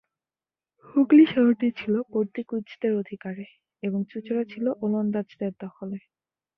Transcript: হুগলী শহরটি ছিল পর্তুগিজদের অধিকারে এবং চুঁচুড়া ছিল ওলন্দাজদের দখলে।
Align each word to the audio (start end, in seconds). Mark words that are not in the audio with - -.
হুগলী 0.85 1.25
শহরটি 1.25 1.67
ছিল 1.79 1.93
পর্তুগিজদের 2.11 2.93
অধিকারে 3.01 3.45
এবং 3.83 3.99
চুঁচুড়া 4.09 4.43
ছিল 4.43 4.65
ওলন্দাজদের 4.81 5.51
দখলে। 5.59 5.97